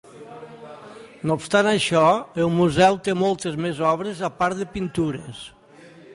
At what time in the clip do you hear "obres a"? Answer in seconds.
3.93-4.35